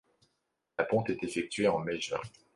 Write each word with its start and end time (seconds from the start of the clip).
La 0.79 0.83
ponte 0.85 1.11
est 1.11 1.23
effectuée 1.23 1.67
en 1.67 1.77
mai- 1.77 2.01
juin. 2.01 2.19